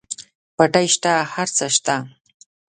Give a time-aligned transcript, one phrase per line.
[0.55, 1.95] پټی شته هر څه شته.